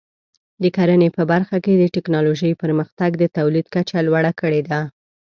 د 0.61 0.63
کرنې 0.75 1.09
په 1.17 1.23
برخه 1.31 1.57
کې 1.63 1.73
د 1.75 1.83
ټکنالوژۍ 1.95 2.51
پرمختګ 2.63 3.11
د 3.17 3.23
تولید 3.37 3.65
کچه 3.75 3.97
لوړه 4.07 4.31
کړې 4.41 4.61
ده. 4.69 4.79